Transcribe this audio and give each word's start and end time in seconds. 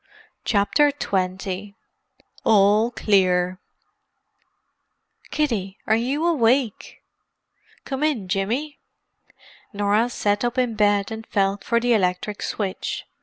CHAPTER 0.45 0.89
XX 0.91 1.75
ALL 2.43 2.89
CLEAR 2.89 3.59
"Kiddie, 5.29 5.77
are 5.85 5.95
you 5.95 6.25
awake?" 6.25 7.03
"Come 7.85 8.01
in, 8.01 8.27
Jimmy." 8.27 8.79
Norah 9.73 10.09
sat 10.09 10.43
up 10.43 10.57
in 10.57 10.73
bed 10.73 11.11
and 11.11 11.27
felt 11.27 11.63
for 11.63 11.79
the 11.79 11.93
electric 11.93 12.41
switch. 12.41 13.05